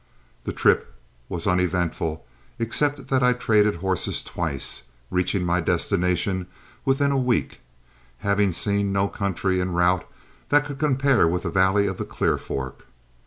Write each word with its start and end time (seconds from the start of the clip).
The 0.45 0.51
trip 0.51 0.95
was 1.29 1.45
uneventful, 1.45 2.25
except 2.57 3.05
that 3.09 3.21
I 3.21 3.33
traded 3.33 3.75
horses 3.75 4.23
twice, 4.23 4.81
reaching 5.11 5.43
my 5.45 5.59
destination 5.61 6.47
within 6.85 7.11
a 7.11 7.17
week, 7.19 7.59
having 8.25 8.51
seen 8.51 8.91
no 8.91 9.07
country 9.07 9.61
en 9.61 9.73
route 9.73 10.07
that 10.49 10.65
could 10.65 10.79
compare 10.79 11.27
with 11.27 11.43
the 11.43 11.51
valley 11.51 11.85
of 11.85 11.99
the 11.99 12.05
Clear 12.05 12.39
Fork. 12.39 12.87